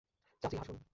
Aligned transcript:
চাচি, 0.43 0.55
হাসুন। 0.57 0.81